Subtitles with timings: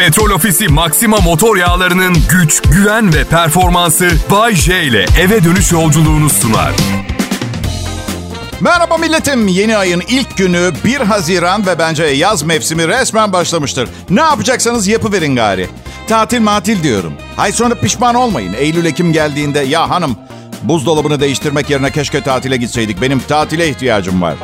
[0.00, 6.30] Petrol Ofisi Maxima motor yağlarının güç, güven ve performansı Bay J ile eve dönüş yolculuğunu
[6.30, 6.72] sunar.
[8.60, 9.48] Merhaba milletim.
[9.48, 13.88] Yeni ayın ilk günü 1 Haziran ve bence yaz mevsimi resmen başlamıştır.
[14.10, 15.68] Ne yapacaksanız yapıverin gari.
[16.08, 17.12] Tatil matil diyorum.
[17.36, 18.52] Hay sonra pişman olmayın.
[18.58, 20.16] Eylül-Ekim geldiğinde ya hanım
[20.62, 23.00] buzdolabını değiştirmek yerine keşke tatile gitseydik.
[23.02, 24.34] Benim tatile ihtiyacım var.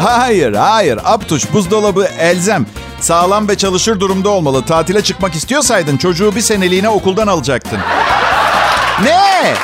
[0.00, 0.98] Hayır, hayır.
[1.04, 2.66] Aptuş, buzdolabı elzem.
[3.00, 4.64] Sağlam ve çalışır durumda olmalı.
[4.64, 7.78] Tatile çıkmak istiyorsaydın çocuğu bir seneliğine okuldan alacaktın.
[9.04, 9.54] Ne?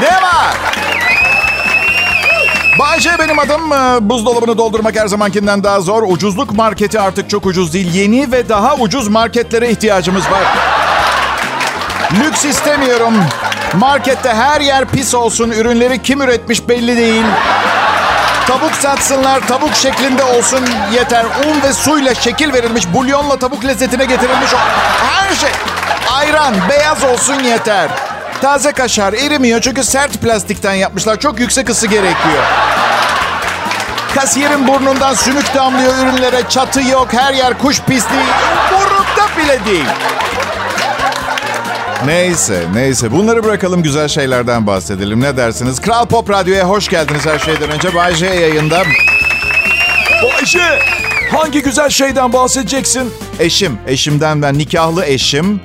[0.00, 0.54] Ne var?
[2.78, 3.72] Bayce benim adım.
[3.72, 6.02] Ee, Buzdolabını doldurmak her zamankinden daha zor.
[6.06, 7.94] Ucuzluk marketi artık çok ucuz değil.
[7.94, 10.42] Yeni ve daha ucuz marketlere ihtiyacımız var.
[12.12, 13.14] Lüks istemiyorum.
[13.74, 15.50] Markette her yer pis olsun.
[15.50, 17.24] Ürünleri kim üretmiş belli değil.
[18.46, 21.24] Tavuk satsınlar, tavuk şeklinde olsun yeter.
[21.24, 24.58] Un ve suyla şekil verilmiş, bulyonla tavuk lezzetine getirilmiş o
[25.06, 25.50] her şey.
[26.12, 27.90] Ayran, beyaz olsun yeter.
[28.42, 31.20] Taze kaşar erimiyor çünkü sert plastikten yapmışlar.
[31.20, 32.42] Çok yüksek ısı gerekiyor.
[34.14, 36.42] Kasiyerin burnundan sümük damlıyor ürünlere.
[36.48, 38.22] Çatı yok, her yer kuş pisliği.
[38.74, 39.86] Umurumda bile değil.
[42.06, 43.12] Neyse, neyse.
[43.12, 45.20] Bunları bırakalım güzel şeylerden bahsedelim.
[45.20, 45.80] Ne dersiniz?
[45.80, 47.94] Kral Pop Radyo'ya hoş geldiniz her şeyden önce.
[47.94, 48.82] Bay J yayında.
[50.38, 50.78] Ayşe,
[51.32, 53.12] hangi güzel şeyden bahsedeceksin?
[53.40, 54.58] Eşim, eşimden ben.
[54.58, 55.60] Nikahlı eşim.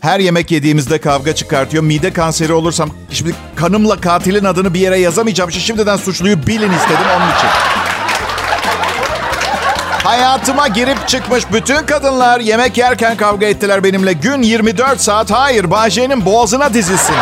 [0.00, 1.82] Her yemek yediğimizde kavga çıkartıyor.
[1.82, 5.52] Mide kanseri olursam şimdi kanımla katilin adını bir yere yazamayacağım.
[5.52, 7.48] Şimdiden suçluyu bilin istedim onun için.
[10.04, 14.12] Hayatıma girip çıkmış bütün kadınlar yemek yerken kavga ettiler benimle.
[14.12, 17.16] Gün 24 saat hayır Bahçe'nin boğazına dizilsin.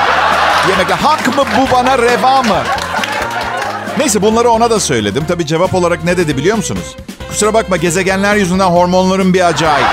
[0.70, 2.62] Yemekle hak mı bu bana reva mı?
[3.98, 5.24] Neyse bunları ona da söyledim.
[5.28, 6.96] Tabii cevap olarak ne dedi biliyor musunuz?
[7.28, 9.86] Kusura bakma gezegenler yüzünden hormonların bir acayip.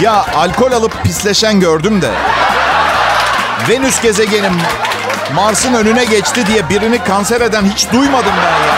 [0.00, 2.10] Ya alkol alıp pisleşen gördüm de.
[3.68, 4.52] Venüs gezegenim
[5.34, 8.74] Mars'ın önüne geçti diye birini kanser eden hiç duymadım ben ya.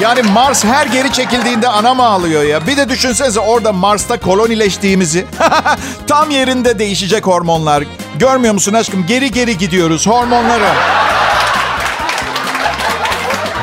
[0.00, 2.66] Yani Mars her geri çekildiğinde anam ağlıyor ya.
[2.66, 5.26] Bir de düşünsenize orada Mars'ta kolonileştiğimizi.
[6.06, 7.84] Tam yerinde değişecek hormonlar.
[8.18, 9.06] Görmüyor musun aşkım?
[9.06, 10.68] Geri geri gidiyoruz hormonları.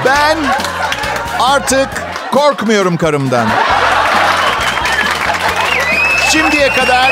[0.05, 0.37] Ben
[1.39, 1.89] artık
[2.31, 3.47] korkmuyorum karımdan.
[6.31, 7.11] Şimdiye kadar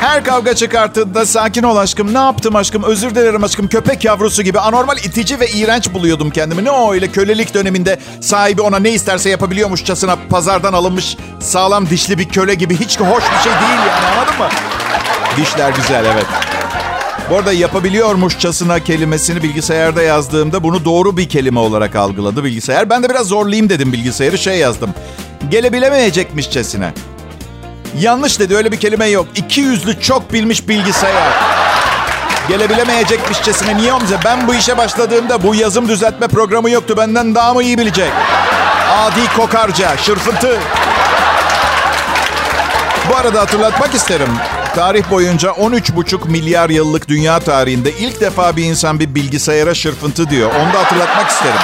[0.00, 4.60] her kavga çıkarttığında sakin ol aşkım, ne yaptım aşkım, özür dilerim aşkım, köpek yavrusu gibi
[4.60, 6.64] anormal itici ve iğrenç buluyordum kendimi.
[6.64, 12.28] Ne o öyle kölelik döneminde sahibi ona ne isterse yapabiliyormuşçasına pazardan alınmış sağlam dişli bir
[12.28, 14.48] köle gibi hiç hoş bir şey değil yani anladın mı?
[15.36, 16.26] Dişler güzel evet.
[17.30, 22.90] Bu arada yapabiliyormuşçasına kelimesini bilgisayarda yazdığımda bunu doğru bir kelime olarak algıladı bilgisayar.
[22.90, 24.90] Ben de biraz zorlayayım dedim bilgisayarı şey yazdım.
[25.50, 26.92] Gelebilemeyecekmişçesine.
[28.00, 29.26] Yanlış dedi öyle bir kelime yok.
[29.36, 31.32] İki yüzlü çok bilmiş bilgisayar.
[32.48, 34.20] Gelebilemeyecekmişçesine niye olmayacak?
[34.24, 36.94] Ben bu işe başladığımda bu yazım düzeltme programı yoktu.
[36.96, 38.12] Benden daha mı iyi bilecek?
[38.96, 40.58] Adi kokarca, şırfıntı.
[43.10, 44.28] Bu arada hatırlatmak isterim.
[44.74, 50.50] Tarih boyunca 13,5 milyar yıllık dünya tarihinde ilk defa bir insan bir bilgisayara şırfıntı diyor.
[50.50, 51.60] Onu da hatırlatmak isterim.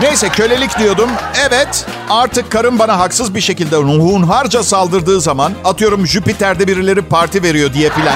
[0.00, 1.10] Neyse kölelik diyordum.
[1.48, 7.72] Evet artık karım bana haksız bir şekilde hunharca saldırdığı zaman atıyorum Jüpiter'de birileri parti veriyor
[7.72, 8.14] diye filan.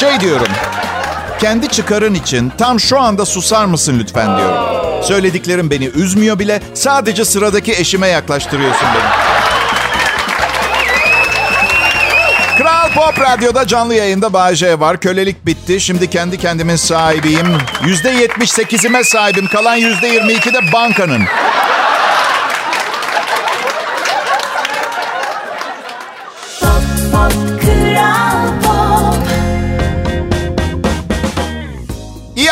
[0.00, 0.48] Şey diyorum.
[1.40, 4.80] Kendi çıkarın için tam şu anda susar mısın lütfen diyorum.
[5.02, 6.62] Söylediklerim beni üzmüyor bile.
[6.74, 9.19] Sadece sıradaki eşime yaklaştırıyorsun beni.
[12.94, 15.00] Pop Radyo'da canlı yayında Bağcay var.
[15.00, 15.80] Kölelik bitti.
[15.80, 17.46] Şimdi kendi kendimin sahibiyim.
[17.82, 19.46] %78'ime sahibim.
[19.46, 21.22] Kalan %22 de bankanın.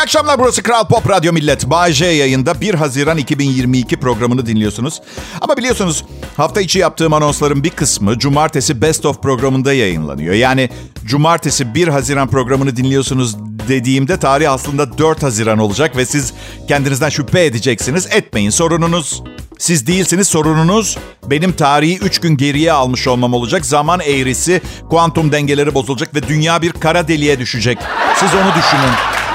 [0.09, 1.69] Akşamlar burası Kral Pop Radyo Millet.
[1.69, 5.01] Bay yayında 1 Haziran 2022 programını dinliyorsunuz.
[5.41, 6.05] Ama biliyorsunuz
[6.37, 10.33] hafta içi yaptığım anonsların bir kısmı Cumartesi Best of programında yayınlanıyor.
[10.33, 10.69] Yani
[11.05, 13.35] Cumartesi 1 Haziran programını dinliyorsunuz
[13.67, 16.33] dediğimde tarih aslında 4 Haziran olacak ve siz
[16.67, 18.07] kendinizden şüphe edeceksiniz.
[18.11, 19.23] Etmeyin sorununuz
[19.57, 23.65] siz değilsiniz sorununuz benim tarihi 3 gün geriye almış olmam olacak.
[23.65, 27.77] Zaman eğrisi, kuantum dengeleri bozulacak ve dünya bir kara deliğe düşecek.
[28.15, 29.28] Siz onu düşünün.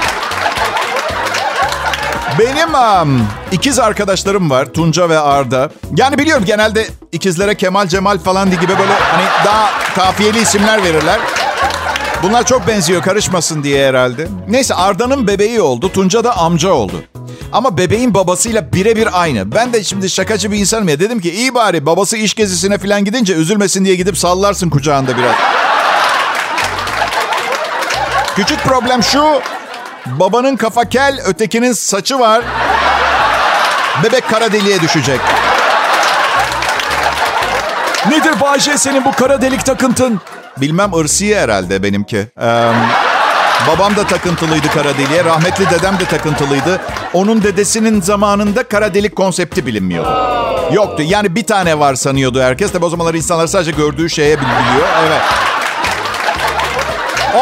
[2.39, 5.69] Benim um, ikiz arkadaşlarım var Tunca ve Arda.
[5.97, 11.19] Yani biliyorum genelde ikizlere Kemal Cemal falan gibi böyle hani daha kafiyeli isimler verirler.
[12.23, 14.27] Bunlar çok benziyor karışmasın diye herhalde.
[14.47, 15.91] Neyse Arda'nın bebeği oldu.
[15.91, 17.03] Tunca da amca oldu.
[17.51, 19.51] Ama bebeğin babasıyla birebir aynı.
[19.51, 20.99] Ben de şimdi şakacı bir insanım ya.
[20.99, 25.35] Dedim ki iyi bari babası iş gezisine falan gidince üzülmesin diye gidip sallarsın kucağında biraz.
[28.35, 29.23] Küçük problem şu.
[30.05, 32.41] Babanın kafa kel, ötekinin saçı var.
[34.03, 35.19] Bebek kara deliğe düşecek.
[38.09, 40.21] Nedir Bayce senin bu kara delik takıntın?
[40.57, 42.17] Bilmem ırsiye herhalde benimki.
[42.41, 42.71] Ee,
[43.67, 45.25] babam da takıntılıydı kara deliğe.
[45.25, 46.81] Rahmetli dedem de takıntılıydı.
[47.13, 50.09] Onun dedesinin zamanında kara delik konsepti bilinmiyordu.
[50.73, 51.03] Yoktu.
[51.07, 52.71] Yani bir tane var sanıyordu herkes.
[52.71, 54.87] Tabi o zamanlar insanlar sadece gördüğü şeye biliyor.
[55.07, 55.21] Evet.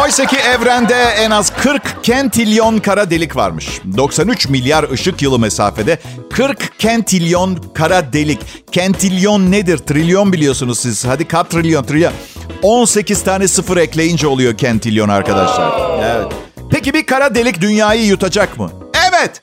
[0.02, 3.82] Oysa ki evrende en az 40 kentilyon kara delik varmış.
[3.98, 6.00] 93 milyar ışık yılı mesafede
[6.34, 8.40] 40 kentilyon kara delik.
[8.72, 9.78] Kentilyon nedir?
[9.78, 11.06] Trilyon biliyorsunuz siz.
[11.06, 12.14] Hadi kat trilyon, trilyon.
[12.62, 15.72] 18 tane sıfır ekleyince oluyor kentilyon arkadaşlar.
[16.04, 16.34] Evet.
[16.72, 18.72] Peki bir kara delik dünyayı yutacak mı?
[19.12, 19.42] Evet.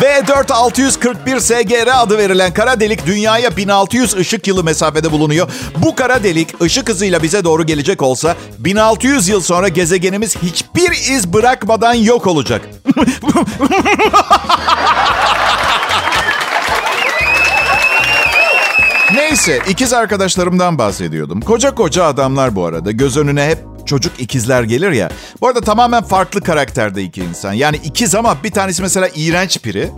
[0.00, 5.50] V4 641 SGR adı verilen kara delik dünyaya 1600 ışık yılı mesafede bulunuyor.
[5.76, 11.32] Bu kara delik ışık hızıyla bize doğru gelecek olsa 1600 yıl sonra gezegenimiz hiçbir iz
[11.32, 12.62] bırakmadan yok olacak.
[19.18, 21.40] Neyse ikiz arkadaşlarımdan bahsediyordum.
[21.40, 22.90] Koca koca adamlar bu arada.
[22.90, 25.10] Göz önüne hep çocuk ikizler gelir ya.
[25.40, 27.52] Bu arada tamamen farklı karakterde iki insan.
[27.52, 29.90] Yani ikiz ama bir tanesi mesela iğrenç biri.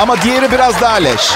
[0.00, 1.30] Ama diğeri biraz daha leş.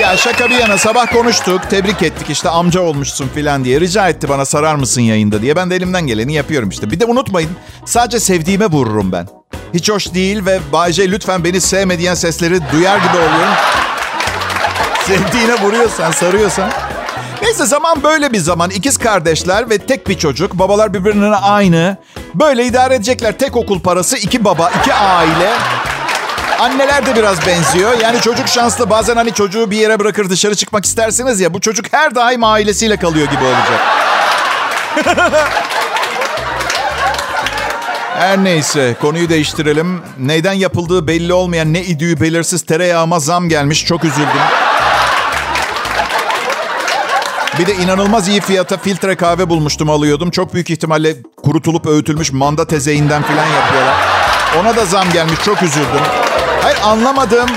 [0.00, 3.80] Ya şaka bir yana sabah konuştuk, tebrik ettik işte amca olmuşsun filan diye.
[3.80, 5.56] Rica etti bana sarar mısın yayında diye.
[5.56, 6.90] Ben de elimden geleni yapıyorum işte.
[6.90, 7.50] Bir de unutmayın
[7.84, 9.35] sadece sevdiğime vururum ben.
[9.74, 13.54] Hiç hoş değil ve Bayce lütfen beni sevme diyen sesleri duyar gibi oluyorum.
[15.06, 16.70] Sevdiğine vuruyorsan, sarıyorsan.
[17.42, 18.70] Neyse zaman böyle bir zaman.
[18.70, 20.54] İkiz kardeşler ve tek bir çocuk.
[20.54, 21.96] Babalar birbirine aynı.
[22.34, 23.38] Böyle idare edecekler.
[23.38, 25.52] Tek okul parası, iki baba, iki aile.
[26.60, 28.00] Anneler de biraz benziyor.
[28.00, 28.90] Yani çocuk şanslı.
[28.90, 31.54] Bazen hani çocuğu bir yere bırakır dışarı çıkmak istersiniz ya.
[31.54, 33.80] Bu çocuk her daim ailesiyle kalıyor gibi olacak.
[38.18, 40.02] Her neyse konuyu değiştirelim.
[40.18, 43.84] Neyden yapıldığı belli olmayan ne idüğü belirsiz tereyağıma zam gelmiş.
[43.86, 44.26] Çok üzüldüm.
[47.58, 50.30] Bir de inanılmaz iyi fiyata filtre kahve bulmuştum alıyordum.
[50.30, 53.94] Çok büyük ihtimalle kurutulup öğütülmüş manda tezeyinden falan yapıyorlar.
[54.60, 55.40] Ona da zam gelmiş.
[55.44, 56.02] Çok üzüldüm.
[56.62, 57.50] Hayır anlamadım.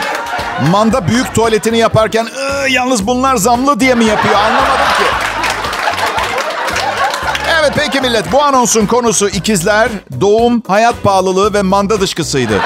[0.72, 2.28] Manda büyük tuvaletini yaparken
[2.70, 5.04] yalnız bunlar zamlı diye mi yapıyor anlamadım ki.
[7.70, 9.90] Evet peki millet bu anonsun konusu ikizler,
[10.22, 12.62] doğum, hayat pahalılığı ve manda dışkısıydı.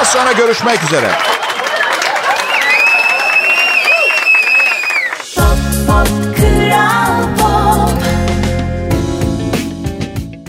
[0.00, 1.10] Az sonra görüşmek üzere.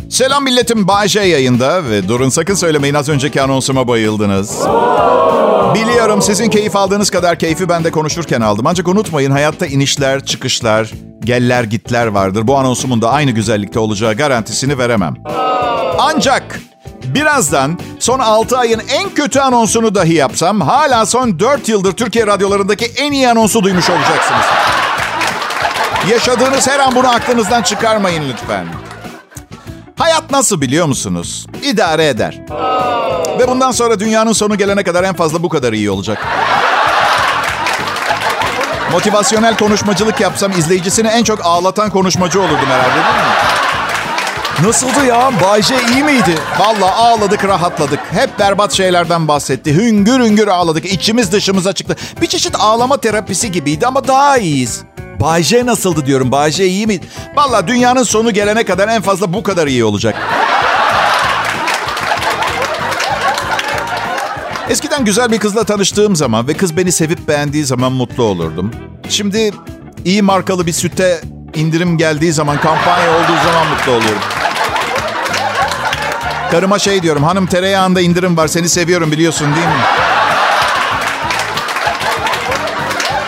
[0.09, 4.59] Selam milletim Bayce yayında ve durun sakın söylemeyin az önceki anonsuma bayıldınız.
[5.75, 8.67] Biliyorum sizin keyif aldığınız kadar keyfi ben de konuşurken aldım.
[8.67, 10.91] Ancak unutmayın hayatta inişler, çıkışlar,
[11.25, 12.47] geller gitler vardır.
[12.47, 15.15] Bu anonsumun da aynı güzellikte olacağı garantisini veremem.
[15.99, 16.59] Ancak
[17.03, 22.85] birazdan son 6 ayın en kötü anonsunu dahi yapsam hala son 4 yıldır Türkiye radyolarındaki
[22.85, 24.45] en iyi anonsu duymuş olacaksınız.
[26.09, 28.65] Yaşadığınız her an bunu aklınızdan çıkarmayın lütfen.
[29.97, 31.47] Hayat nasıl biliyor musunuz?
[31.63, 32.41] İdare eder.
[33.39, 36.27] Ve bundan sonra dünyanın sonu gelene kadar en fazla bu kadar iyi olacak.
[38.91, 44.67] Motivasyonel konuşmacılık yapsam izleyicisini en çok ağlatan konuşmacı olurdum herhalde değil mi?
[44.67, 45.31] Nasıldı ya?
[45.43, 46.35] Bayce iyi miydi?
[46.59, 47.99] Vallahi ağladık, rahatladık.
[48.11, 49.75] Hep berbat şeylerden bahsetti.
[49.75, 50.85] Hüngür hüngür ağladık.
[50.85, 51.95] İçimiz dışımıza çıktı.
[52.21, 54.81] Bir çeşit ağlama terapisi gibiydi ama daha iyiyiz.
[55.19, 56.31] Bayce nasıldı diyorum.
[56.31, 57.05] Bayce iyi miydi?
[57.35, 60.15] Vallahi dünyanın sonu gelene kadar en fazla bu kadar iyi olacak.
[64.71, 68.71] Eskiden güzel bir kızla tanıştığım zaman ve kız beni sevip beğendiği zaman mutlu olurdum.
[69.09, 69.51] Şimdi
[70.05, 71.21] iyi markalı bir süte
[71.55, 74.21] indirim geldiği zaman, kampanya olduğu zaman mutlu oluyorum.
[76.51, 79.83] Karıma şey diyorum, hanım tereyağında indirim var, seni seviyorum biliyorsun değil mi?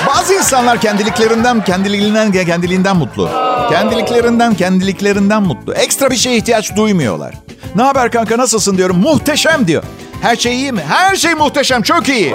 [0.07, 3.29] Bazı insanlar kendiliklerinden, kendiliğinden, kendiliğinden mutlu.
[3.69, 5.73] Kendiliklerinden, kendiliklerinden mutlu.
[5.73, 7.33] Ekstra bir şeye ihtiyaç duymuyorlar.
[7.75, 8.97] Ne haber kanka nasılsın diyorum.
[8.97, 9.83] Muhteşem diyor.
[10.23, 10.81] Her şey iyi mi?
[10.89, 12.29] Her şey muhteşem, çok iyi.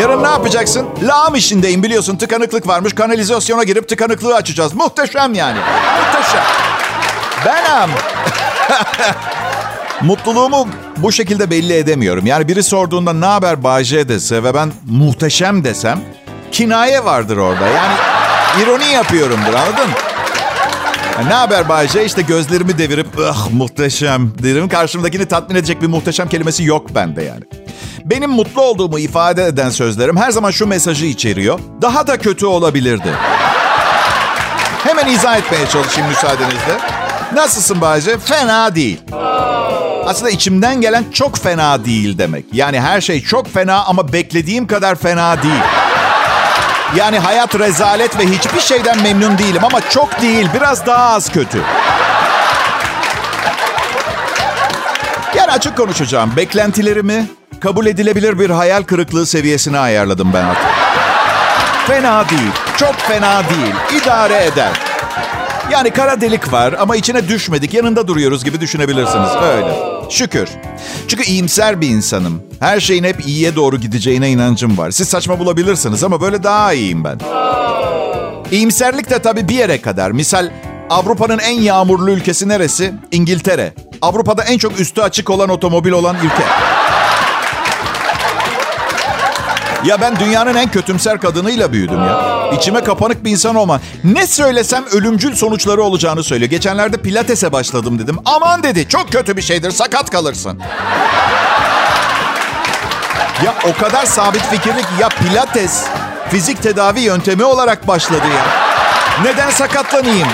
[0.00, 0.86] Yarın ne yapacaksın?
[1.02, 2.16] Lağım işindeyim biliyorsun.
[2.16, 2.94] Tıkanıklık varmış.
[2.94, 4.74] Kanalizasyona girip tıkanıklığı açacağız.
[4.74, 5.58] Muhteşem yani.
[5.98, 6.42] Muhteşem.
[7.46, 7.90] Benim.
[10.08, 12.26] Mutluluğumu bu şekilde belli edemiyorum.
[12.26, 16.00] Yani biri sorduğunda ne haber Bayce dese ve ben muhteşem desem
[16.52, 17.66] kinaye vardır orada.
[17.66, 17.94] Yani
[18.62, 19.90] ironi yapıyorumdur anladın?
[21.26, 22.04] Ne haber Bayce?
[22.04, 24.68] İşte gözlerimi devirip ah muhteşem derim.
[24.68, 27.44] Karşımdakini tatmin edecek bir muhteşem kelimesi yok bende yani.
[28.04, 31.58] Benim mutlu olduğumu ifade eden sözlerim her zaman şu mesajı içeriyor.
[31.82, 33.12] Daha da kötü olabilirdi.
[34.84, 36.78] Hemen izah etmeye çalışayım müsaadenizle.
[37.34, 38.18] Nasılsın Bayce?
[38.18, 39.00] Fena değil.
[40.06, 42.44] Aslında içimden gelen çok fena değil demek.
[42.52, 45.62] Yani her şey çok fena ama beklediğim kadar fena değil.
[46.96, 51.58] Yani hayat rezalet ve hiçbir şeyden memnun değilim ama çok değil, biraz daha az kötü.
[55.34, 56.32] Yani açık konuşacağım.
[56.36, 57.26] Beklentilerimi
[57.60, 60.70] kabul edilebilir bir hayal kırıklığı seviyesine ayarladım ben artık.
[61.86, 64.72] Fena değil, çok fena değil, idare eder.
[65.70, 69.30] Yani kara delik var ama içine düşmedik, yanında duruyoruz gibi düşünebilirsiniz.
[69.42, 69.74] Öyle.
[70.10, 70.48] Şükür.
[71.08, 72.47] Çünkü iyimser bir insanım.
[72.60, 74.90] Her şeyin hep iyiye doğru gideceğine inancım var.
[74.90, 77.18] Siz saçma bulabilirsiniz ama böyle daha iyiyim ben.
[78.50, 80.10] İyimserlik de tabii bir yere kadar.
[80.10, 80.50] Misal
[80.90, 82.94] Avrupa'nın en yağmurlu ülkesi neresi?
[83.12, 83.72] İngiltere.
[84.02, 86.44] Avrupa'da en çok üstü açık olan otomobil olan ülke.
[89.84, 92.50] Ya ben dünyanın en kötümser kadınıyla büyüdüm ya.
[92.58, 93.80] İçime kapanık bir insan olma.
[94.04, 96.50] Ne söylesem ölümcül sonuçları olacağını söylüyor.
[96.50, 98.16] Geçenlerde pilatese başladım dedim.
[98.24, 100.60] Aman dedi çok kötü bir şeydir sakat kalırsın.
[103.44, 105.84] Ya o kadar sabit fikirli ki ya pilates
[106.30, 108.46] fizik tedavi yöntemi olarak başladı ya.
[109.24, 110.28] Neden sakatlanayım?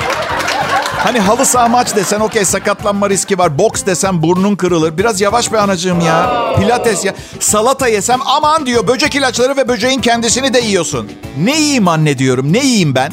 [0.98, 3.58] Hani halı saha maç desen okey sakatlanma riski var.
[3.58, 4.98] Boks desem burnun kırılır.
[4.98, 6.30] Biraz yavaş be anacığım ya.
[6.58, 7.14] Pilates ya.
[7.40, 11.12] Salata yesem aman diyor böcek ilaçları ve böceğin kendisini de yiyorsun.
[11.38, 12.52] Ne yiyeyim anne diyorum.
[12.52, 13.12] Ne yiyeyim ben?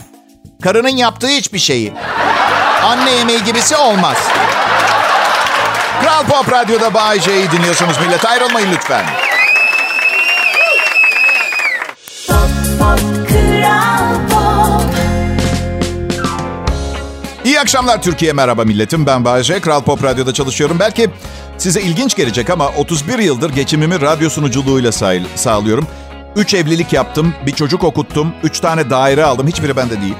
[0.64, 1.94] Karının yaptığı hiçbir şeyi.
[2.84, 4.18] Anne yemeği gibisi olmaz.
[6.02, 8.26] Kral Pop Radyo'da Bay J'yi dinliyorsunuz millet.
[8.26, 9.06] Ayrılmayın lütfen.
[17.52, 19.06] İyi akşamlar Türkiye merhaba milletim.
[19.06, 19.60] Ben Bayece.
[19.60, 20.78] Kral Pop Radyo'da çalışıyorum.
[20.80, 21.10] Belki
[21.58, 25.88] size ilginç gelecek ama 31 yıldır geçimimi radyo sunuculuğuyla sağ- sağlıyorum.
[26.36, 29.48] 3 evlilik yaptım, bir çocuk okuttum, 3 tane daire aldım.
[29.48, 30.16] Hiçbiri bende değil.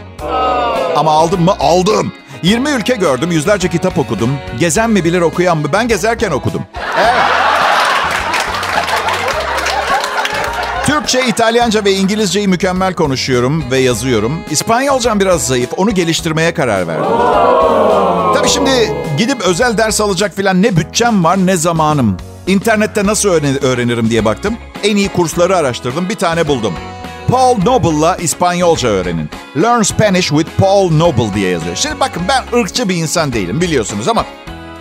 [0.96, 1.56] Ama aldım mı?
[1.60, 2.14] Aldım.
[2.44, 4.30] 20 ülke gördüm, yüzlerce kitap okudum.
[4.60, 5.68] Gezen mi bilir okuyan mı?
[5.74, 6.62] Ben gezerken okudum.
[6.98, 7.41] Evet.
[10.86, 14.34] Türkçe, İtalyanca ve İngilizceyi mükemmel konuşuyorum ve yazıyorum.
[14.52, 15.70] İspanyolcam biraz zayıf.
[15.78, 17.06] Onu geliştirmeye karar verdim.
[18.36, 22.18] Tabii şimdi gidip özel ders alacak filan ne bütçem var ne zamanım.
[22.48, 24.58] İnternette nasıl öğren- öğrenirim diye baktım.
[24.84, 26.10] En iyi kursları araştırdım.
[26.10, 26.74] Bir tane buldum.
[27.28, 29.30] Paul Noble'la İspanyolca öğrenin.
[29.62, 31.76] Learn Spanish with Paul Noble diye yazıyor.
[31.76, 34.26] Şimdi bakın ben ırkçı bir insan değilim biliyorsunuz ama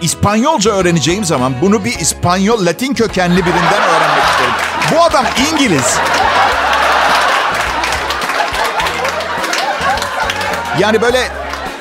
[0.02, 4.54] İspanyolca öğreneceğim zaman bunu bir İspanyol Latin kökenli birinden öğrenmek isterim.
[4.95, 5.99] Bu adam İngiliz.
[10.78, 11.28] Yani böyle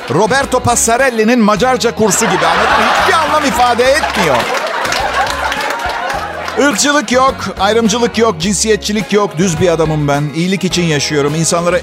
[0.10, 2.70] Roberto Passarelli'nin Macarca kursu gibi anladın?
[3.02, 4.38] Hiçbir anlam ifade etmiyor.
[6.60, 9.38] Irkçılık yok, ayrımcılık yok, cinsiyetçilik yok.
[9.38, 10.24] Düz bir adamım ben.
[10.36, 11.36] İyilik için yaşıyorum.
[11.36, 11.80] İnsanlara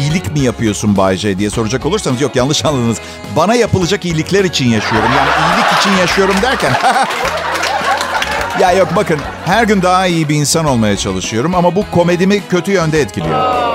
[0.00, 2.98] iyilik mi yapıyorsun Bay J diye soracak olursanız yok yanlış anladınız.
[3.36, 5.10] Bana yapılacak iyilikler için yaşıyorum.
[5.16, 6.72] Yani iyilik için yaşıyorum derken.
[8.60, 12.72] ya yok bakın her gün daha iyi bir insan olmaya çalışıyorum ama bu komedimi kötü
[12.72, 13.68] yönde etkiliyor.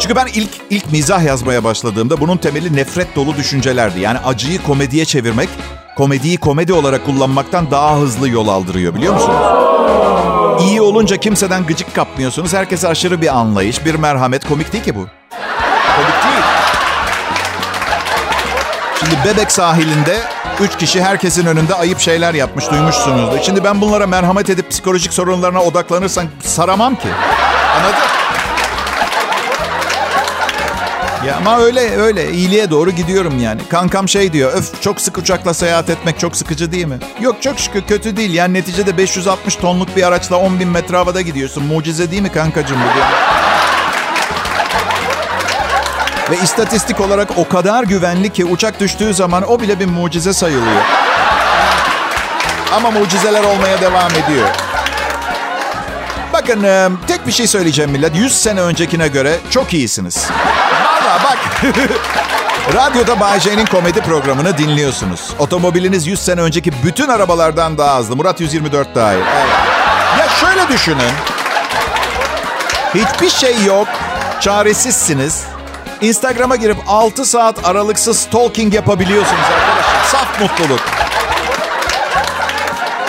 [0.00, 4.00] Çünkü ben ilk ilk mizah yazmaya başladığımda bunun temeli nefret dolu düşüncelerdi.
[4.00, 5.48] Yani acıyı komediye çevirmek,
[5.96, 9.66] komediyi komedi olarak kullanmaktan daha hızlı yol aldırıyor biliyor musunuz?
[10.60, 12.54] İyi olunca kimseden gıcık kapmıyorsunuz.
[12.54, 14.48] Herkese aşırı bir anlayış, bir merhamet.
[14.48, 15.06] Komik değil ki bu.
[19.10, 20.20] Şimdi Bebek sahilinde
[20.60, 23.38] üç kişi herkesin önünde ayıp şeyler yapmış duymuşsunuzdur.
[23.42, 27.08] Şimdi ben bunlara merhamet edip psikolojik sorunlarına odaklanırsan saramam ki.
[27.76, 27.98] Anladın?
[31.26, 33.60] Ya ama öyle öyle iyiliğe doğru gidiyorum yani.
[33.70, 34.52] Kankam şey diyor.
[34.54, 36.98] Öf çok sık uçakla seyahat etmek çok sıkıcı değil mi?
[37.20, 38.34] Yok çok şükür kötü değil.
[38.34, 41.64] Yani neticede 560 tonluk bir araçla 10 bin metre havada gidiyorsun.
[41.64, 43.00] Mucize değil mi kankacığım bu?
[46.30, 50.82] Ve istatistik olarak o kadar güvenli ki uçak düştüğü zaman o bile bir mucize sayılıyor.
[52.76, 54.48] Ama mucizeler olmaya devam ediyor.
[56.32, 56.66] Bakın
[57.06, 58.16] tek bir şey söyleyeceğim millet.
[58.16, 60.26] 100 sene öncekine göre çok iyisiniz.
[60.30, 61.38] Valla bak.
[62.74, 65.20] Radyoda Bay J'nin komedi programını dinliyorsunuz.
[65.38, 68.16] Otomobiliniz 100 sene önceki bütün arabalardan daha hızlı.
[68.16, 69.18] Murat 124 dahil.
[69.18, 69.48] Evet.
[70.18, 71.12] Ya şöyle düşünün.
[72.94, 73.88] Hiçbir şey yok.
[74.40, 75.55] Çaresizsiniz.
[76.00, 80.04] Instagram'a girip 6 saat aralıksız stalking yapabiliyorsunuz arkadaşlar.
[80.04, 80.80] Saf mutluluk.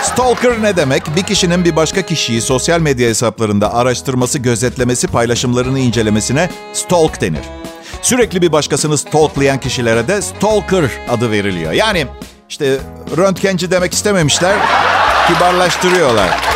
[0.02, 1.16] Stalker ne demek?
[1.16, 7.44] Bir kişinin bir başka kişiyi sosyal medya hesaplarında araştırması, gözetlemesi, paylaşımlarını incelemesine stalk denir.
[8.02, 11.72] Sürekli bir başkasını stalklayan kişilere de stalker adı veriliyor.
[11.72, 12.06] Yani
[12.48, 12.78] işte
[13.16, 14.56] röntgenci demek istememişler,
[15.28, 16.47] kibarlaştırıyorlar.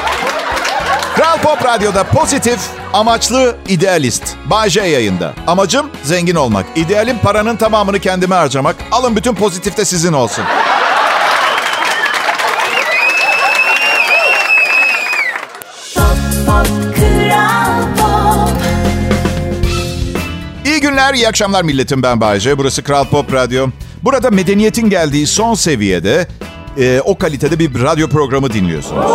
[1.17, 2.61] Kral Pop Radyo'da pozitif,
[2.93, 4.23] amaçlı, idealist.
[4.51, 5.33] Bay J yayında.
[5.47, 6.67] Amacım zengin olmak.
[6.77, 8.77] İdealim paranın tamamını kendime harcamak.
[8.93, 10.45] Alın bütün pozitif de sizin olsun.
[20.65, 22.59] İyi günler, iyi akşamlar milletim ben Bayece.
[22.59, 23.67] Burası Kral Pop Radyo.
[24.03, 26.27] Burada medeniyetin geldiği son seviyede
[26.79, 29.11] e, o kalitede bir radyo programı dinliyorsunuz.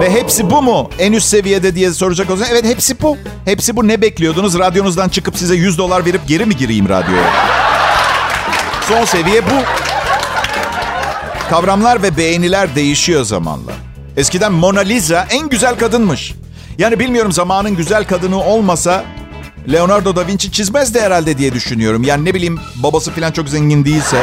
[0.00, 0.90] Ve hepsi bu mu?
[0.98, 3.16] En üst seviyede diye soracak olursanız evet hepsi bu.
[3.44, 3.88] Hepsi bu.
[3.88, 4.58] Ne bekliyordunuz?
[4.58, 7.30] Radyonuzdan çıkıp size 100 dolar verip geri mi gireyim radyoya?
[8.88, 9.62] Son seviye bu.
[11.50, 13.72] Kavramlar ve beğeniler değişiyor zamanla.
[14.16, 16.34] Eskiden Mona Lisa en güzel kadınmış.
[16.78, 19.04] Yani bilmiyorum zamanın güzel kadını olmasa
[19.72, 22.02] Leonardo da Vinci çizmezdi herhalde diye düşünüyorum.
[22.04, 24.22] Yani ne bileyim babası falan çok zengin değilse.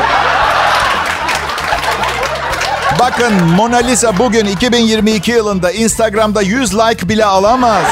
[3.04, 7.86] Bakın Mona Lisa bugün 2022 yılında Instagram'da 100 like bile alamaz.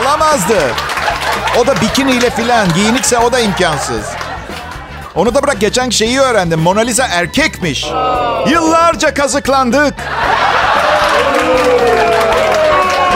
[0.00, 0.58] Alamazdı.
[1.58, 4.04] O da bikiniyle filan giyinikse o da imkansız.
[5.14, 6.60] Onu da bırak geçen şeyi öğrendim.
[6.60, 7.86] Mona Lisa erkekmiş.
[8.48, 9.94] Yıllarca kazıklandık.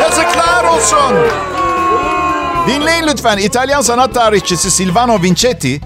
[0.02, 1.16] Yazıklar olsun.
[2.66, 3.38] Dinleyin lütfen.
[3.38, 5.80] İtalyan sanat tarihçisi Silvano Vincetti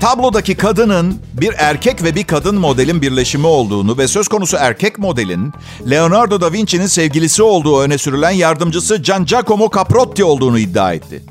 [0.00, 5.52] tablodaki kadının bir erkek ve bir kadın modelin birleşimi olduğunu ve söz konusu erkek modelin
[5.90, 11.22] Leonardo da Vinci'nin sevgilisi olduğu öne sürülen yardımcısı Gian Giacomo Caprotti olduğunu iddia etti.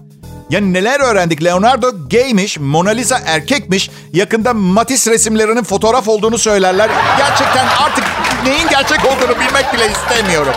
[0.49, 1.43] Yani neler öğrendik?
[1.43, 3.89] Leonardo gaymiş, Mona Lisa erkekmiş.
[4.13, 6.89] Yakında Matisse resimlerinin fotoğraf olduğunu söylerler.
[7.17, 8.03] Gerçekten artık
[8.45, 10.53] neyin gerçek olduğunu bilmek bile istemiyorum.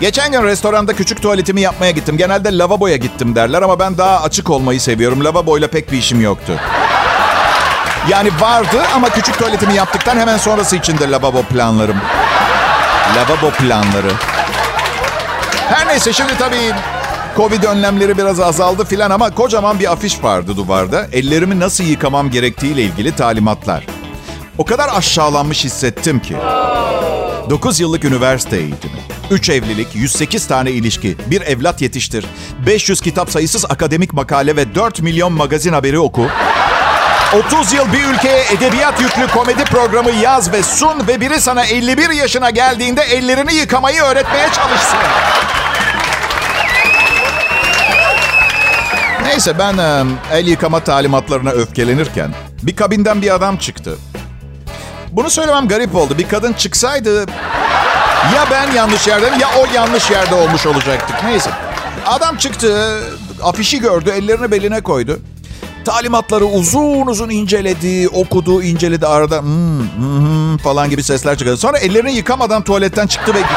[0.00, 2.16] Geçen gün restoranda küçük tuvaletimi yapmaya gittim.
[2.16, 5.24] Genelde lavaboya gittim derler ama ben daha açık olmayı seviyorum.
[5.24, 6.60] Lavaboyla pek bir işim yoktu.
[8.08, 11.96] Yani vardı ama küçük tuvaletimi yaptıktan hemen sonrası için de lavabo planlarım.
[13.16, 14.12] Lavabo planları.
[15.68, 16.72] Her neyse şimdi tabii
[17.36, 21.06] Covid önlemleri biraz azaldı filan ama kocaman bir afiş vardı duvarda.
[21.12, 23.86] Ellerimi nasıl yıkamam gerektiğiyle ilgili talimatlar.
[24.58, 26.36] O kadar aşağılanmış hissettim ki.
[27.50, 28.94] 9 yıllık üniversite eğitimi,
[29.30, 32.26] 3 evlilik, 108 tane ilişki, bir evlat yetiştir,
[32.66, 36.26] 500 kitap sayısız akademik makale ve 4 milyon magazin haberi oku.
[37.46, 42.10] 30 yıl bir ülkeye edebiyat yüklü komedi programı yaz ve sun ve biri sana 51
[42.10, 44.98] yaşına geldiğinde ellerini yıkamayı öğretmeye çalışsın.
[49.24, 49.78] Neyse ben
[50.32, 53.98] el yıkama talimatlarına öfkelenirken bir kabinden bir adam çıktı.
[55.16, 56.18] Bunu söylemem garip oldu.
[56.18, 57.20] Bir kadın çıksaydı
[58.34, 61.24] ya ben yanlış yerde ya o yanlış yerde olmuş olacaktık.
[61.24, 61.50] Neyse.
[62.06, 63.00] Adam çıktı,
[63.42, 65.20] afişi gördü, ellerini beline koydu.
[65.84, 69.06] Talimatları uzun uzun inceledi, okudu, inceledi.
[69.06, 71.56] Arada hmm, hmm, hmm falan gibi sesler çıkardı.
[71.56, 73.54] Sonra ellerini yıkamadan tuvaletten çıktı ve gitti.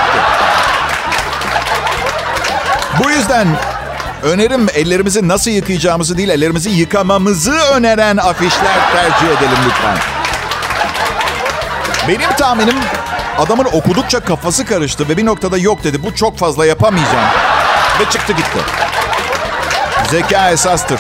[3.04, 3.48] Bu yüzden
[4.24, 10.17] önerim ellerimizi nasıl yıkayacağımızı değil, ellerimizi yıkamamızı öneren afişler tercih edelim lütfen.
[12.08, 12.76] Benim tahminim
[13.38, 16.04] adamın okudukça kafası karıştı ve bir noktada yok dedi.
[16.04, 17.26] Bu çok fazla yapamayacağım.
[18.00, 18.60] Ve çıktı gitti.
[20.12, 21.00] Zeka esastır.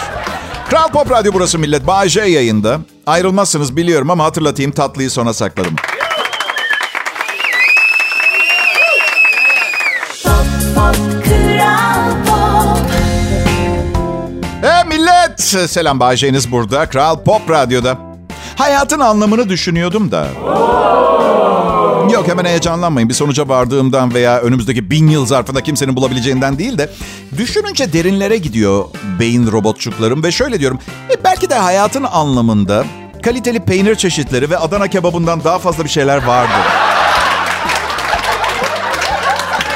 [0.70, 1.82] Kral Pop Radyo burası millet.
[2.06, 2.80] J yayında.
[3.06, 5.76] Ayrılmazsınız biliyorum ama hatırlatayım tatlıyı sona sakladım.
[10.24, 12.92] Pop, pop, Kral Pop.
[14.64, 15.42] E millet!
[15.70, 16.90] Selam Bay J'niz burada.
[16.90, 18.07] Kral Pop Radyo'da.
[18.58, 20.28] Hayatın anlamını düşünüyordum da.
[22.14, 23.10] Yok hemen heyecanlanmayın.
[23.10, 26.90] Bir sonuca vardığımdan veya önümüzdeki bin yıl zarfında kimsenin bulabileceğinden değil de...
[27.38, 28.86] Düşününce derinlere gidiyor
[29.20, 30.80] beyin robotçuklarım ve şöyle diyorum.
[31.10, 32.86] E, belki de hayatın anlamında
[33.24, 36.66] kaliteli peynir çeşitleri ve Adana kebabından daha fazla bir şeyler vardır.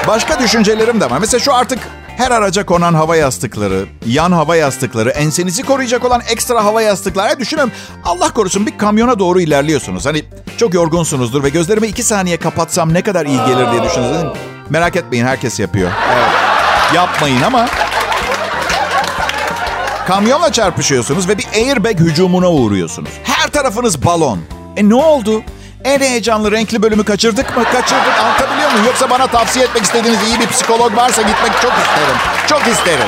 [0.08, 1.18] Başka düşüncelerim de var.
[1.20, 1.80] Mesela şu artık
[2.22, 7.40] her araca konan hava yastıkları, yan hava yastıkları, ensenizi koruyacak olan ekstra hava yastıkları.
[7.40, 7.72] Düşünün
[8.06, 10.06] Allah korusun bir kamyona doğru ilerliyorsunuz.
[10.06, 10.24] Hani
[10.58, 14.38] çok yorgunsunuzdur ve gözlerimi iki saniye kapatsam ne kadar iyi gelir diye düşünüyorsunuz.
[14.70, 15.92] Merak etmeyin herkes yapıyor.
[16.14, 16.30] Evet.
[16.96, 17.68] Yapmayın ama
[20.08, 23.10] Kamyonla çarpışıyorsunuz ve bir airbag hücumuna uğruyorsunuz.
[23.24, 24.40] Her tarafınız balon.
[24.78, 25.44] E ne oldu?
[25.84, 27.64] En heyecanlı renkli bölümü kaçırdık mı?
[27.64, 28.20] Kaçırdık.
[28.24, 28.86] Anlatabiliyor muyum?
[28.86, 32.16] Yoksa bana tavsiye etmek istediğiniz iyi bir psikolog varsa gitmek çok isterim.
[32.48, 33.08] Çok isterim.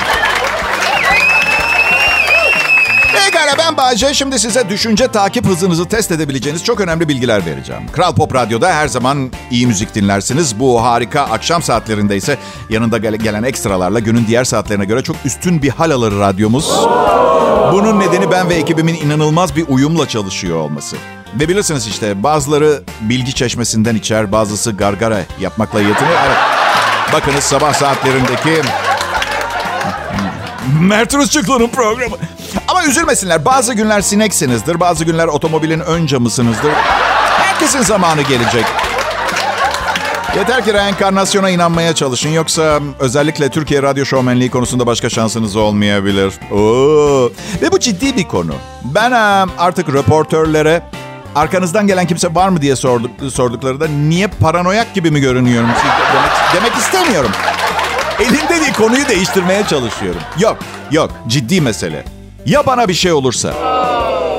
[3.14, 4.14] Pekala ben Bayce.
[4.14, 7.82] Şimdi size düşünce takip hızınızı test edebileceğiniz çok önemli bilgiler vereceğim.
[7.92, 10.60] Kral Pop Radyo'da her zaman iyi müzik dinlersiniz.
[10.60, 12.38] Bu harika akşam saatlerinde ise
[12.70, 16.72] yanında gele- gelen ekstralarla günün diğer saatlerine göre çok üstün bir hal alır radyomuz.
[17.74, 20.96] Bunun nedeni ben ve ekibimin inanılmaz bir uyumla çalışıyor olması.
[21.40, 26.10] Ve bilirsiniz işte bazıları bilgi çeşmesinden içer, bazısı gargara yapmakla yetinir.
[26.28, 26.38] Evet.
[27.14, 28.62] Bakınız sabah saatlerindeki
[30.80, 32.16] Mert Rusçuklu'nun programı.
[32.68, 33.46] Ama üzülmesinler.
[33.46, 34.80] Bazı günler sineksinizdir.
[34.80, 36.72] Bazı günler otomobilin ön camısınızdır.
[37.38, 38.66] Herkesin zamanı gelecek.
[40.38, 42.30] Yeter ki reenkarnasyona inanmaya çalışın.
[42.30, 46.34] Yoksa özellikle Türkiye radyo şovmenliği konusunda başka şansınız olmayabilir.
[46.52, 47.32] Oo.
[47.62, 48.54] Ve bu ciddi bir konu.
[48.84, 49.12] Ben
[49.58, 50.84] artık röportörlere
[51.36, 55.70] arkanızdan gelen kimse var mı diye sorduk, sorduklarında niye paranoyak gibi mi görünüyorum
[56.14, 57.32] demek, demek istemiyorum.
[58.20, 60.22] Elinde değil konuyu değiştirmeye çalışıyorum.
[60.40, 60.58] Yok,
[60.92, 62.06] yok ciddi mesele.
[62.46, 63.54] Ya bana bir şey olursa?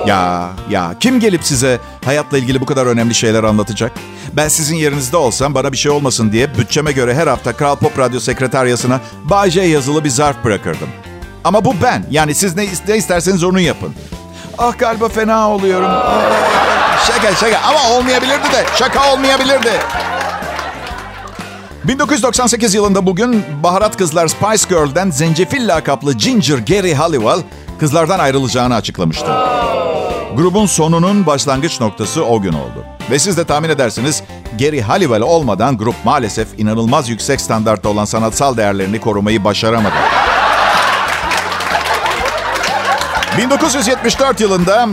[0.06, 3.92] Ya, ya kim gelip size hayatla ilgili bu kadar önemli şeyler anlatacak?
[4.32, 7.98] Ben sizin yerinizde olsam bana bir şey olmasın diye bütçeme göre her hafta Kral Pop
[7.98, 10.88] Radyo sekreteryasına Bay J yazılı bir zarf bırakırdım.
[11.44, 12.04] Ama bu ben.
[12.10, 13.94] Yani siz ne, ne isterseniz onu yapın.
[14.58, 15.90] Ah galiba fena oluyorum.
[17.06, 18.64] Şaka şaka ama olmayabilirdi de.
[18.78, 19.72] Şaka olmayabilirdi.
[21.84, 27.42] 1998 yılında bugün baharat kızlar Spice Girl'den zencefil lakaplı Ginger Gary Halliwell
[27.80, 29.26] kızlardan ayrılacağını açıklamıştı.
[30.36, 32.84] Grubun sonunun başlangıç noktası o gün oldu.
[33.10, 34.22] Ve siz de tahmin edersiniz
[34.58, 39.94] Gary Halliwell olmadan grup maalesef inanılmaz yüksek standartta olan sanatsal değerlerini korumayı başaramadı.
[43.38, 44.88] 1974 yılında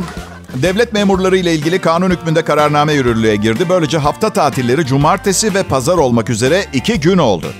[0.53, 3.65] devlet memurları ile ilgili kanun hükmünde kararname yürürlüğe girdi.
[3.69, 7.53] Böylece hafta tatilleri cumartesi ve pazar olmak üzere iki gün oldu.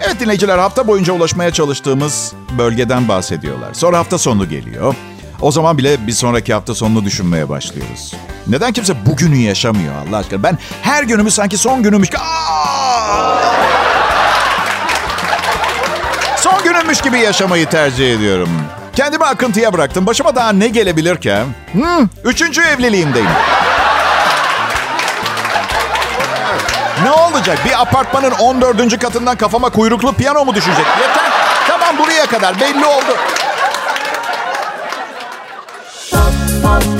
[0.00, 3.74] Evet dinleyiciler hafta boyunca ulaşmaya çalıştığımız bölgeden bahsediyorlar.
[3.74, 4.94] Sonra hafta sonu geliyor.
[5.40, 8.14] O zaman bile bir sonraki hafta sonunu düşünmeye başlıyoruz.
[8.46, 10.42] Neden kimse bugünü yaşamıyor Allah aşkına?
[10.42, 12.10] Ben her günümü sanki son günümmüş...
[12.14, 13.52] Aa!
[16.36, 18.48] Son günümmüş gibi yaşamayı tercih ediyorum.
[18.98, 20.06] Kendimi akıntıya bıraktım.
[20.06, 21.34] Başıma daha ne gelebilir ki?
[21.72, 23.28] Hmm, üçüncü evliliğimdeyim.
[27.02, 27.58] Ne olacak?
[27.64, 28.98] Bir apartmanın 14.
[28.98, 30.86] katından kafama kuyruklu piyano mu düşecek?
[31.00, 31.30] Yeter.
[31.68, 33.16] Tamam buraya kadar belli oldu.
[36.10, 36.32] Pop
[36.62, 36.97] Pop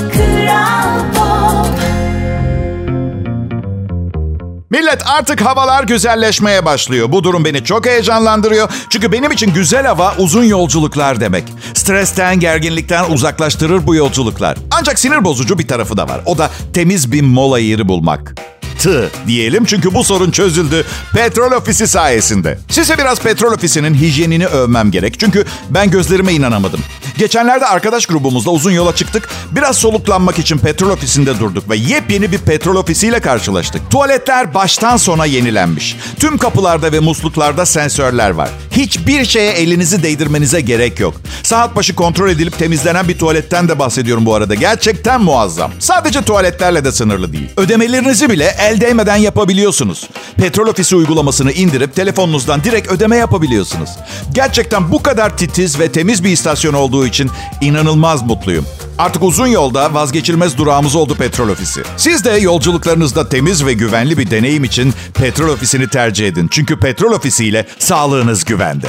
[4.69, 7.11] Millet artık havalar güzelleşmeye başlıyor.
[7.11, 8.69] Bu durum beni çok heyecanlandırıyor.
[8.89, 11.43] Çünkü benim için güzel hava uzun yolculuklar demek.
[11.73, 14.57] Stresten, gerginlikten uzaklaştırır bu yolculuklar.
[14.71, 16.21] Ancak sinir bozucu bir tarafı da var.
[16.25, 18.35] O da temiz bir mola yeri bulmak.
[18.79, 22.59] Tı diyelim çünkü bu sorun çözüldü petrol ofisi sayesinde.
[22.69, 25.19] Size biraz petrol ofisinin hijyenini övmem gerek.
[25.19, 26.79] Çünkü ben gözlerime inanamadım.
[27.17, 29.29] Geçenlerde arkadaş grubumuzla uzun yola çıktık.
[29.51, 33.91] Biraz soluklanmak için petrol ofisinde durduk ve yepyeni bir petrol ofisiyle karşılaştık.
[33.91, 35.97] Tuvaletler baştan sona yenilenmiş.
[36.19, 38.49] Tüm kapılarda ve musluklarda sensörler var.
[38.71, 41.13] Hiçbir şeye elinizi değdirmenize gerek yok.
[41.43, 44.55] Saat başı kontrol edilip temizlenen bir tuvaletten de bahsediyorum bu arada.
[44.55, 45.71] Gerçekten muazzam.
[45.79, 47.49] Sadece tuvaletlerle de sınırlı değil.
[47.57, 50.09] Ödemelerinizi bile el değmeden yapabiliyorsunuz.
[50.37, 53.89] Petrol ofisi uygulamasını indirip telefonunuzdan direkt ödeme yapabiliyorsunuz.
[54.33, 58.65] Gerçekten bu kadar titiz ve temiz bir istasyon olduğu için inanılmaz mutluyum.
[58.97, 61.81] Artık uzun yolda vazgeçilmez durağımız oldu petrol ofisi.
[61.97, 66.47] Siz de yolculuklarınızda temiz ve güvenli bir deneyim için petrol ofisini tercih edin.
[66.51, 68.87] Çünkü petrol ofisiyle sağlığınız güvende.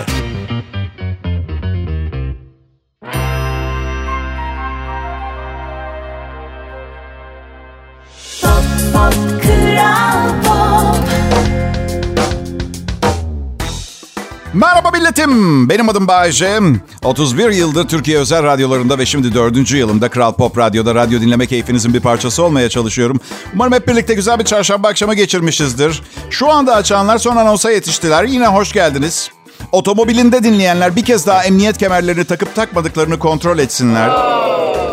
[15.10, 15.68] Milletim.
[15.68, 16.60] Benim adım Bayece.
[17.04, 19.72] 31 yıldır Türkiye özel radyolarında ve şimdi 4.
[19.72, 23.20] yılımda Kral Pop Radyo'da radyo dinleme keyfinizin bir parçası olmaya çalışıyorum.
[23.54, 26.02] Umarım hep birlikte güzel bir çarşamba akşamı geçirmişizdir.
[26.30, 28.24] Şu anda açanlar son anonsa yetiştiler.
[28.24, 29.30] Yine hoş geldiniz.
[29.72, 34.10] Otomobilinde dinleyenler bir kez daha emniyet kemerlerini takıp takmadıklarını kontrol etsinler.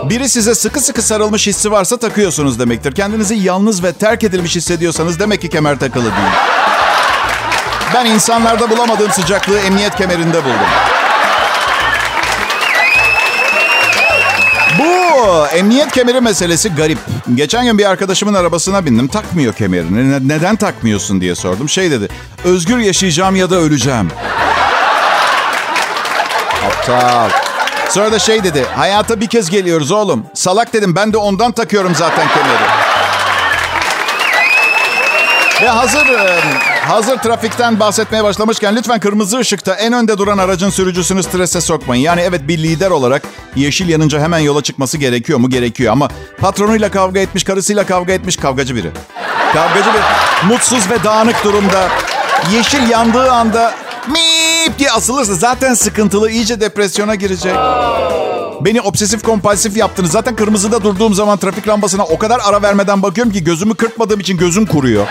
[0.10, 2.92] Biri size sıkı sıkı sarılmış hissi varsa takıyorsunuz demektir.
[2.92, 6.67] Kendinizi yalnız ve terk edilmiş hissediyorsanız demek ki kemer takılı değil.
[7.94, 10.68] Ben insanlarda bulamadığım sıcaklığı emniyet kemerinde buldum.
[14.80, 16.98] Bu emniyet kemeri meselesi garip.
[17.36, 19.08] Geçen gün bir arkadaşımın arabasına bindim.
[19.08, 20.12] Takmıyor kemerini.
[20.12, 21.70] Ne- neden takmıyorsun diye sordum.
[21.70, 22.08] Şey dedi.
[22.44, 24.12] Özgür yaşayacağım ya da öleceğim.
[26.68, 27.30] Aptal.
[27.90, 28.66] Sonra da şey dedi.
[28.76, 30.26] Hayata bir kez geliyoruz oğlum.
[30.34, 30.96] Salak dedim.
[30.96, 32.64] Ben de ondan takıyorum zaten kemeri.
[35.62, 36.40] Ve hazır e,
[36.88, 42.04] hazır trafikten bahsetmeye başlamışken lütfen kırmızı ışıkta en önde duran aracın sürücüsünü strese sokmayın.
[42.04, 43.24] Yani evet bir lider olarak
[43.56, 45.50] yeşil yanınca hemen yola çıkması gerekiyor mu?
[45.50, 46.10] Gerekiyor ama
[46.42, 48.92] patronuyla kavga etmiş, karısıyla kavga etmiş kavgacı biri.
[49.54, 51.88] Kavgacı bir mutsuz ve dağınık durumda.
[52.54, 53.74] Yeşil yandığı anda
[54.08, 57.56] mip diye asılırsa zaten sıkıntılı iyice depresyona girecek.
[58.62, 60.12] Beni obsesif kompulsif yaptınız.
[60.12, 64.38] Zaten kırmızıda durduğum zaman trafik lambasına o kadar ara vermeden bakıyorum ki gözümü kırpmadığım için
[64.38, 65.08] gözüm kuruyor.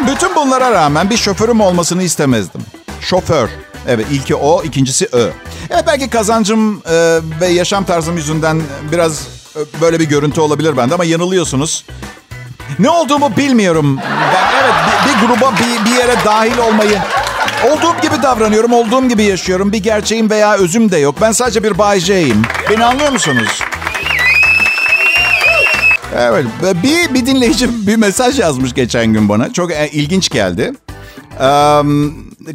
[0.00, 2.60] Ya bütün bunlara rağmen bir şoförüm olmasını istemezdim.
[3.00, 3.48] Şoför.
[3.88, 5.30] Evet ilki o, ikincisi ö.
[5.70, 10.94] Evet belki kazancım e, ve yaşam tarzım yüzünden biraz e, böyle bir görüntü olabilir bende
[10.94, 11.84] ama yanılıyorsunuz.
[12.78, 13.98] Ne olduğumu bilmiyorum.
[14.34, 16.98] Ben evet bir, bir gruba bir, bir yere dahil olmayı
[17.70, 19.72] olduğum gibi davranıyorum, olduğum gibi yaşıyorum.
[19.72, 21.14] Bir gerçeğim veya özüm de yok.
[21.20, 22.42] Ben sadece bir Bay J'yim.
[22.70, 23.60] Beni anlıyor musunuz?
[26.16, 26.46] Evet,
[26.82, 29.52] bir, bir dinleyici bir mesaj yazmış geçen gün bana.
[29.52, 30.72] Çok e, ilginç geldi.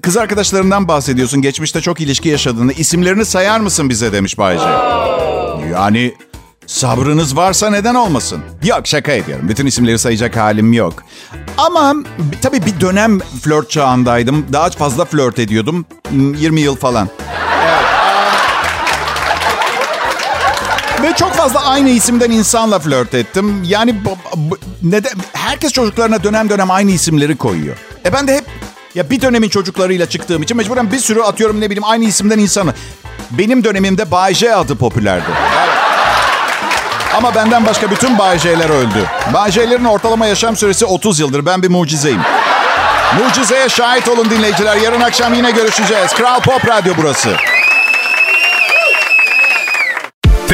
[0.01, 1.41] Kız arkadaşlarından bahsediyorsun.
[1.41, 2.73] Geçmişte çok ilişki yaşadığını.
[2.73, 4.63] İsimlerini sayar mısın bize demiş Bayce.
[5.73, 6.13] Yani
[6.67, 8.41] sabrınız varsa neden olmasın?
[8.63, 9.49] Yok şaka ediyorum.
[9.49, 11.03] Bütün isimleri sayacak halim yok.
[11.57, 11.93] Ama
[12.41, 14.45] tabii bir dönem flört çağındaydım.
[14.53, 15.85] Daha fazla flört ediyordum.
[16.11, 17.09] 20 yıl falan.
[21.05, 23.63] Ve çok fazla aynı isimden insanla flört ettim.
[23.63, 23.95] Yani
[24.83, 27.77] neden herkes çocuklarına dönem dönem aynı isimleri koyuyor.
[28.05, 28.45] E ben de hep
[28.95, 32.73] ya bir dönemin çocuklarıyla çıktığım için mecburen bir sürü atıyorum ne bileyim aynı isimden insanı.
[33.31, 35.29] Benim dönemimde Bay J adı popülerdi.
[37.17, 39.05] Ama benden başka bütün Bay J'ler öldü.
[39.33, 41.45] Bay J'lerin ortalama yaşam süresi 30 yıldır.
[41.45, 42.21] Ben bir mucizeyim.
[43.23, 44.77] Mucizeye şahit olun dinleyiciler.
[44.77, 46.13] Yarın akşam yine görüşeceğiz.
[46.13, 47.35] Kral Pop Radyo burası.